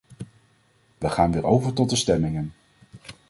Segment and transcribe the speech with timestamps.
[0.97, 2.53] We gaan weer over tot de stemmingen.